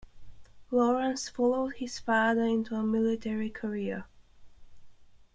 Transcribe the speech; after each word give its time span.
Lawrence 0.71 1.29
followed 1.29 1.73
his 1.75 1.99
father 1.99 2.41
into 2.41 2.73
a 2.73 2.81
military 2.81 3.51
career. 3.51 4.05